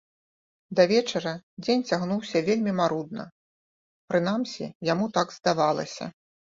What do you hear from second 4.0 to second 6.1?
прынамсі, яму так здавалася.